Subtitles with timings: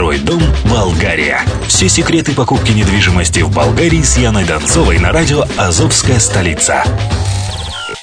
[0.00, 0.40] Второй дом
[0.70, 1.40] Болгария.
[1.68, 6.82] Все секреты покупки недвижимости в Болгарии с Яной Донцовой на радио «Азовская столица».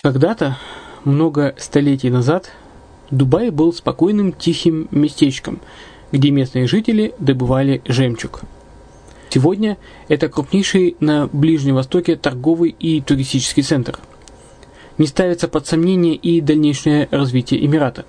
[0.04, 0.60] Когда-то,
[1.06, 2.52] много столетий назад,
[3.10, 5.60] Дубай был спокойным тихим местечком,
[6.12, 8.42] где местные жители добывали жемчуг.
[9.30, 13.98] Сегодня это крупнейший на Ближнем Востоке торговый и туристический центр.
[15.00, 18.06] Не ставится под сомнение и дальнейшее развитие Эмирата,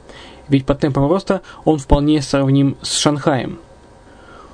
[0.50, 3.60] ведь по темпам роста он вполне сравним с Шанхаем.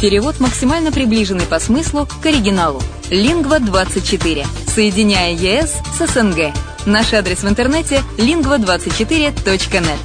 [0.00, 2.80] Перевод максимально приближенный по смыслу к оригиналу.
[3.10, 4.46] Лингва24.
[4.72, 6.52] Соединяя ЕС с СНГ.
[6.86, 9.98] Наш адрес в интернете lingva24.net.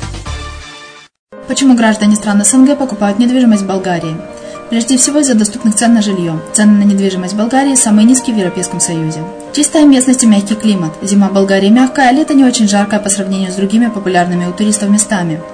[1.47, 4.17] Почему граждане стран СНГ покупают недвижимость в Болгарии?
[4.71, 6.39] Прежде всего из-за доступных цен на жилье.
[6.53, 9.19] Цены на недвижимость в Болгарии самые низкие в Европейском Союзе.
[9.53, 10.93] Чистая местность и мягкий климат.
[11.03, 14.53] Зима в Болгарии мягкая, а лето не очень жаркое по сравнению с другими популярными у
[14.53, 15.39] туристов местами.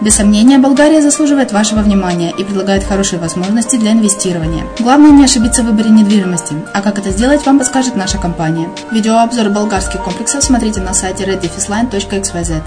[0.00, 4.64] Без сомнения, Болгария заслуживает вашего внимания и предлагает хорошие возможности для инвестирования.
[4.78, 8.68] Главное не ошибиться в выборе недвижимости, а как это сделать, вам подскажет наша компания.
[8.92, 12.62] Видеообзор болгарских комплексов смотрите на сайте reddefisline.xyz.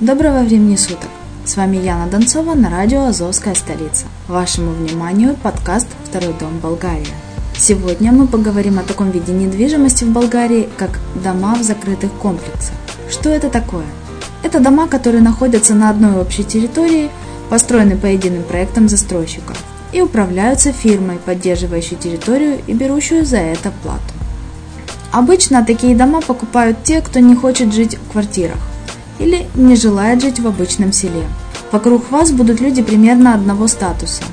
[0.00, 1.10] Доброго времени суток!
[1.44, 4.06] С вами Яна Донцова на радио «Азовская столица».
[4.28, 7.14] Вашему вниманию подкаст «Второй дом Болгария».
[7.56, 12.74] Сегодня мы поговорим о таком виде недвижимости в Болгарии, как дома в закрытых комплексах.
[13.10, 13.84] Что это такое?
[14.44, 17.10] Это дома, которые находятся на одной общей территории,
[17.48, 19.54] построены по единым проектам застройщика
[19.90, 24.02] и управляются фирмой, поддерживающей территорию и берущую за это плату.
[25.12, 28.58] Обычно такие дома покупают те, кто не хочет жить в квартирах
[29.18, 31.24] или не желает жить в обычном селе.
[31.72, 34.24] Вокруг вас будут люди примерно одного статуса,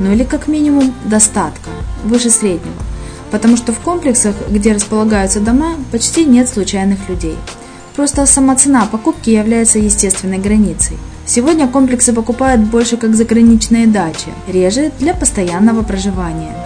[0.00, 1.70] ну или как минимум достатка,
[2.02, 2.82] выше среднего,
[3.30, 7.36] потому что в комплексах, где располагаются дома, почти нет случайных людей.
[8.00, 10.96] Просто сама цена покупки является естественной границей.
[11.26, 16.56] Сегодня комплексы покупают больше как заграничные дачи, реже для постоянного проживания.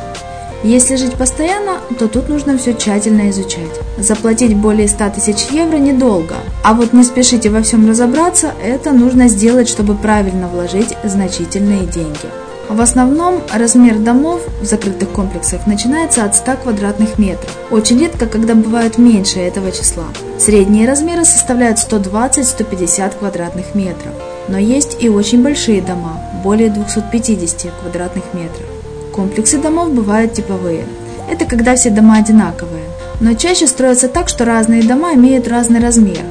[0.63, 3.81] Если жить постоянно, то тут нужно все тщательно изучать.
[3.99, 9.27] Заплатить более 100 тысяч евро недолго, а вот не спешите во всем разобраться, это нужно
[9.27, 12.29] сделать, чтобы правильно вложить значительные деньги.
[12.69, 17.55] В основном размер домов в закрытых комплексах начинается от 100 квадратных метров.
[17.71, 20.07] Очень редко, когда бывают меньше этого числа.
[20.39, 24.13] Средние размеры составляют 120-150 квадратных метров.
[24.49, 28.67] Но есть и очень большие дома, более 250 квадратных метров.
[29.13, 30.87] Комплексы домов бывают типовые.
[31.31, 32.85] Это когда все дома одинаковые.
[33.21, 36.23] Но чаще строятся так, что разные дома имеют разный размер,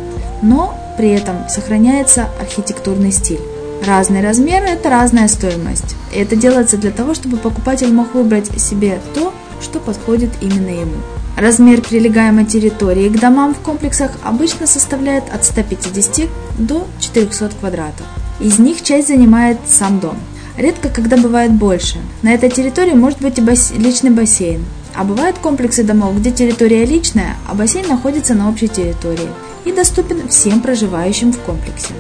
[0.42, 3.40] но при этом сохраняется архитектурный стиль.
[3.86, 5.98] Разный размер– это разная стоимость.
[6.14, 10.96] И это делается для того, чтобы покупатель мог выбрать себе то, что подходит именно ему.
[11.36, 18.06] Размер прилегаемой территории к домам в комплексах обычно составляет от 150 до 400 квадратов.
[18.40, 20.16] Из них часть занимает сам дом.
[20.56, 21.98] Редко когда бывает больше.
[22.22, 23.74] На этой территории может быть и бас...
[23.76, 24.64] личный бассейн.
[24.96, 29.28] А бывают комплексы домов, где территория личная, а бассейн находится на общей территории
[29.66, 31.94] и доступен всем проживающим в комплексе.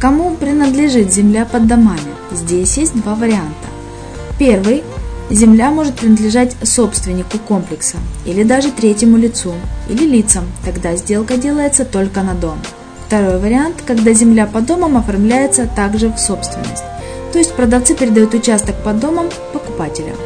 [0.00, 2.00] Кому принадлежит земля под домами?
[2.32, 3.68] Здесь есть два варианта.
[4.38, 4.82] Первый.
[5.28, 9.52] Земля может принадлежать собственнику комплекса или даже третьему лицу
[9.90, 12.58] или лицам, тогда сделка делается только на дом.
[13.06, 16.82] Второй вариант, когда земля под домом оформляется также в собственность.
[17.32, 20.16] То есть продавцы передают участок под домом покупателям.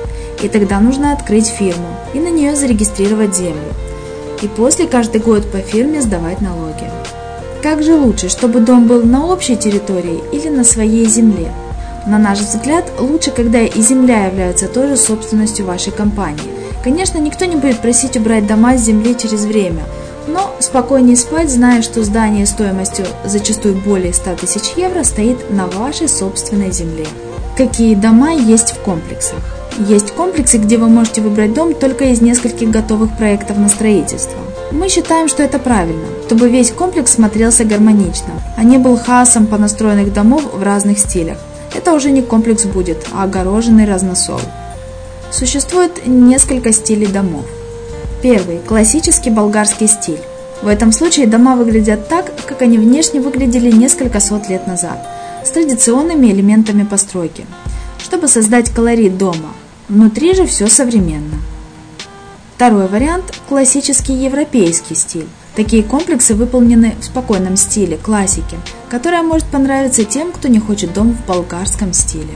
[0.41, 3.75] И тогда нужно открыть фирму и на нее зарегистрировать землю.
[4.41, 6.89] И после каждый год по фирме сдавать налоги.
[7.65, 11.51] Как же лучше, чтобы дом был на общей территории или на своей земле?
[12.07, 16.43] На наш взгляд, лучше, когда и земля является тоже собственностью вашей компании.
[16.85, 19.83] Конечно, никто не будет просить убрать дома с земли через время,
[20.29, 26.11] но спокойнее спать, зная, что здание стоимостью зачастую более 100 тысяч евро стоит на вашей
[26.11, 27.07] собственной земле.
[27.57, 29.39] Какие дома есть в комплексах?
[29.79, 34.44] Есть комплексы, где вы можете выбрать дом только из нескольких готовых проектов на строительство.
[34.75, 40.13] Мы считаем, что это правильно, чтобы весь комплекс смотрелся гармонично, а не был хаосом понастроенных
[40.13, 41.39] домов в разных стилях.
[41.73, 44.41] Это уже не комплекс будет, а огороженный разносол.
[45.31, 47.45] Существует несколько стилей домов.
[48.21, 50.21] Первый– классический болгарский стиль.
[50.61, 55.07] В этом случае дома выглядят так, как они внешне выглядели несколько сот лет назад,
[55.45, 57.47] с традиционными элементами постройки,
[57.99, 59.55] чтобы создать колорит дома.
[59.89, 61.37] Внутри же все современно–
[62.55, 65.27] Второй вариант– классический европейский стиль.
[65.57, 68.57] Такие комплексы выполнены в спокойном стиле, классики,
[68.89, 72.31] которая может понравиться тем, кто не хочет дом в болгарском стиле.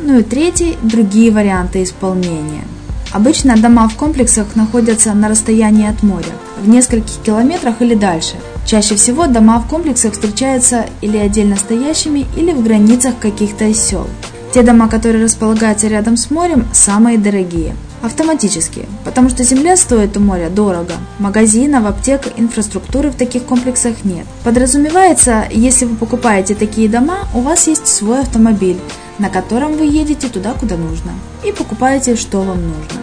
[0.00, 2.64] Ну и третий– другие варианты исполнения.
[3.12, 6.32] Обычно дома в комплексах находятся на расстоянии от моря,
[6.62, 8.36] в нескольких километрах или дальше.
[8.64, 14.06] Чаще всего дома в комплексах встречаются или отдельно стоящими, или в границах каких-то сел.
[14.54, 20.20] Те дома, которые располагаются рядом с морем, самые дорогие– Автоматически, потому что земля стоит у
[20.20, 20.92] моря дорого.
[21.18, 24.26] Магазинов, аптек, инфраструктуры в таких комплексах нет.
[24.44, 28.78] Подразумевается, если вы покупаете такие дома, у вас есть свой автомобиль,
[29.18, 31.12] на котором вы едете туда, куда нужно,
[31.46, 33.00] и покупаете, что вам нужно.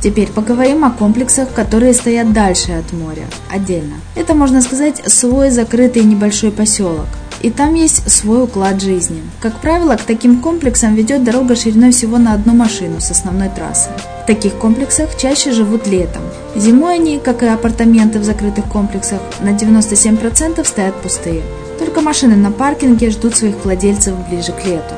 [0.00, 3.96] Теперь поговорим о комплексах, которые стоят дальше от моря, отдельно.
[4.14, 7.06] Это, можно сказать, свой закрытый небольшой поселок–
[7.42, 9.22] и там есть свой уклад жизни.
[9.40, 13.90] Как правило, к таким комплексам ведет дорога шириной всего на одну машину с основной трассы.
[14.26, 16.22] Таких комплексах чаще живут летом.
[16.56, 21.42] Зимой они, как и апартаменты в закрытых комплексах, на 97% стоят пустые.
[21.78, 24.94] Только машины на паркинге ждут своих владельцев ближе к лету.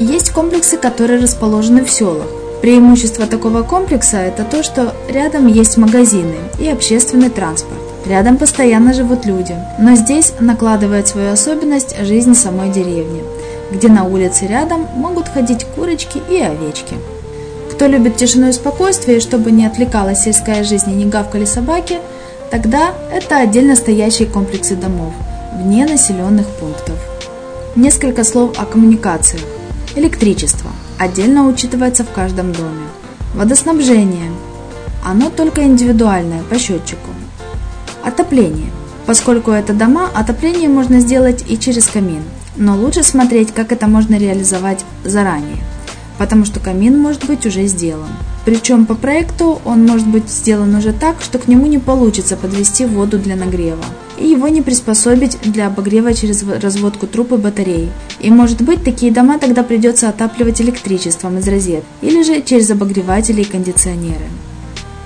[0.00, 2.26] есть комплексы, которые расположены в селах.
[2.60, 7.78] Преимущество такого комплекса– это то, что рядом есть магазины и общественный транспорт.
[8.04, 13.22] Рядом постоянно живут люди, но здесь накладывает свою особенность жизнь самой деревни,
[13.70, 16.96] где на улице рядом могут ходить курочки и овечки.
[17.82, 21.98] Кто любит тишину и спокойствие, чтобы не отвлекалась сельская жизнь и не гавкали собаки,
[22.48, 25.12] тогда это отдельно стоящие комплексы домов,
[25.56, 26.94] вне населенных пунктов.
[27.74, 29.42] Несколько слов о коммуникациях.
[29.96, 32.86] Электричество отдельно учитывается в каждом доме.
[33.34, 34.30] Водоснабжение.
[35.04, 37.10] Оно только индивидуальное, по счетчику.
[38.04, 38.70] Отопление.
[39.06, 42.22] Поскольку это дома, отопление можно сделать и через камин,
[42.54, 45.64] но лучше смотреть, как это можно реализовать заранее,
[46.18, 48.08] потому что камин может быть уже сделан.
[48.44, 52.84] Причем по проекту он может быть сделан уже так, что к нему не получится подвести
[52.84, 53.84] воду для нагрева,
[54.18, 57.90] и его не приспособить для обогрева через разводку труб и батарей.
[58.20, 63.42] И может быть такие дома тогда придется отапливать электричеством из розет, или же через обогреватели
[63.42, 64.26] и кондиционеры.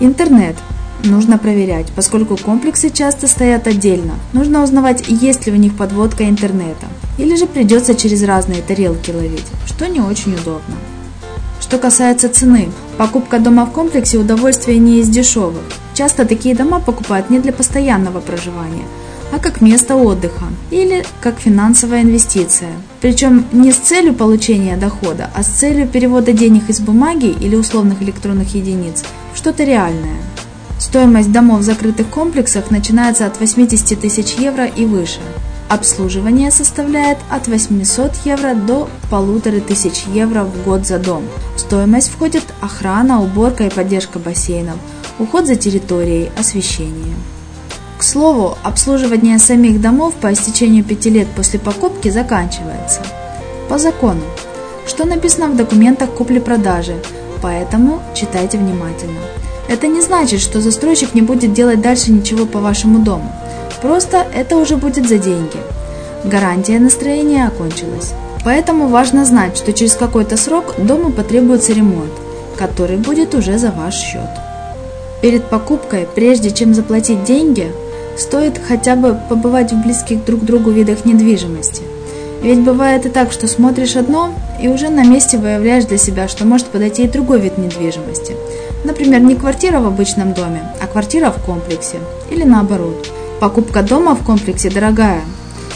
[0.01, 0.57] Интернет
[1.05, 4.15] нужно проверять, поскольку комплексы часто стоят отдельно.
[4.33, 6.87] Нужно узнавать, есть ли у них подводка интернета.
[7.19, 10.77] Или же придется через разные тарелки ловить, что не очень удобно.
[11.67, 15.63] Что касается цены, покупка дома в комплексе удовольствие не из дешевых.
[15.95, 18.85] Часто такие дома покупают не для постоянного проживания,
[19.33, 22.71] а как место отдыха или как финансовая инвестиция.
[23.01, 28.01] Причем не с целью получения дохода, а с целью перевода денег из бумаги или условных
[28.01, 29.03] электронных единиц
[29.35, 30.19] в что-то реальное.
[30.79, 35.19] Стоимость домов в закрытых комплексах начинается от 80 тысяч евро и выше.
[35.69, 41.25] Обслуживание составляет от 800 евро до 1500 евро в год за дом.
[41.57, 44.77] В стоимость входит охрана, уборка и поддержка бассейнов,
[45.19, 47.17] уход за территорией, освещение.
[47.99, 53.01] К слову, обслуживание самих домов по истечению 5 лет после покупки заканчивается.
[53.69, 54.23] По закону.
[54.87, 56.95] Что написано в документах купли-продажи,
[57.43, 59.19] поэтому читайте внимательно.
[59.69, 63.33] Это не значит, что застройщик не будет делать дальше ничего по вашему дому.
[63.83, 65.59] Просто это уже будет за деньги.
[66.25, 68.13] Гарантия настроения окончилась.
[68.45, 72.13] Поэтому важно знать, что через какой-то срок дому потребуется ремонт,
[72.57, 74.31] который будет уже за ваш счет.
[75.21, 77.73] Перед покупкой, прежде чем заплатить деньги,
[78.17, 81.83] стоит хотя бы побывать в близких друг другу видах недвижимости.
[82.43, 86.45] Ведь бывает и так, что смотришь одно и уже на месте выявляешь для себя, что
[86.45, 88.37] может подойти и другой вид недвижимости.
[88.85, 91.97] Например, не квартира в обычном доме, а квартира в комплексе.
[92.31, 93.11] Или наоборот.
[93.41, 95.21] Покупка дома в комплексе дорогая.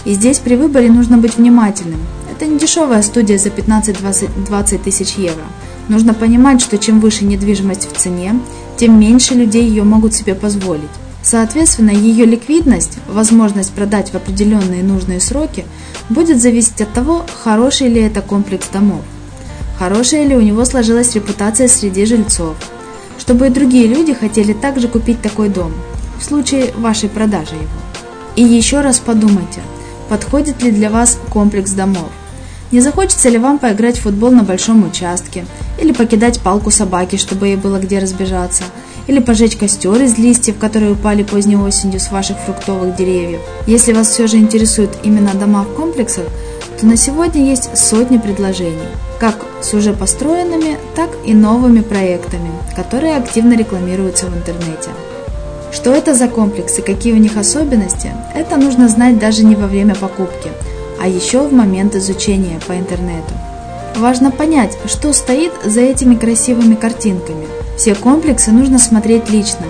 [0.07, 2.01] И здесь при выборе нужно быть внимательным.
[2.33, 5.45] Это не дешевая студия за 15-20 тысяч евро.
[5.89, 8.41] Нужно понимать, что чем выше недвижимость в цене,
[8.79, 10.89] тем меньше людей ее могут себе позволить.
[11.23, 15.67] Соответственно, ее ликвидность, возможность продать в определенные нужные сроки,
[16.09, 19.03] будет зависеть от того, хороший ли это комплекс домов.
[19.79, 22.57] Хорошая ли у него сложилась репутация среди жильцов,
[23.19, 25.73] чтобы и другие люди хотели также купить такой дом,
[26.21, 27.67] в случае вашей продажи его.
[28.37, 29.61] И еще раз подумайте,
[30.09, 32.09] подходит ли для вас комплекс домов.
[32.71, 35.45] Не захочется ли вам поиграть в футбол на большом участке,
[35.81, 38.63] или покидать палку собаки, чтобы ей было где разбежаться,
[39.09, 43.41] или пожечь костер из листьев, которые упали поздней осенью с ваших фруктовых деревьев.
[43.67, 46.27] Если вас все же интересуют именно дома в комплексах,
[46.79, 53.17] то на сегодня есть сотни предложений, как с уже построенными, так и новыми проектами, которые
[53.17, 54.91] активно рекламируются в интернете.
[55.73, 59.95] Что это за комплексы, какие у них особенности, это нужно знать даже не во время
[59.95, 60.51] покупки,
[61.01, 63.33] а еще в момент изучения по интернету.
[63.97, 67.47] Важно понять, что стоит за этими красивыми картинками.
[67.77, 69.67] Все комплексы нужно смотреть лично.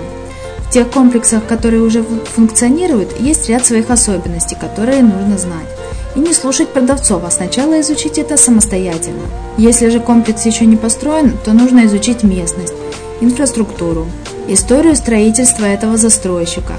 [0.67, 5.67] В тех комплексах, которые уже функционируют, есть ряд своих особенностей, которые нужно знать.
[6.15, 9.23] И не слушать продавцов, а сначала изучить это самостоятельно.
[9.57, 12.73] Если же комплекс еще не построен, то нужно изучить местность,
[13.21, 14.07] инфраструктуру,
[14.47, 16.73] историю строительства этого застройщика,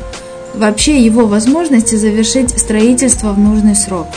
[0.55, 4.09] вообще его возможности завершить строительство в нужный срок–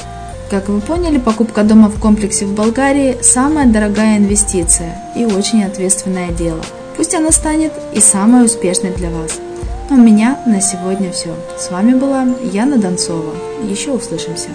[0.50, 6.32] как вы поняли, покупка дома в комплексе в Болгарии– самая дорогая инвестиция и очень ответственное
[6.32, 6.62] дело.
[6.96, 9.40] Пусть она станет и самой успешной для вас.
[9.90, 11.34] у меня на сегодня все.
[11.58, 13.34] С вами была Яна Донцова.
[13.64, 14.50] Еще услышимся.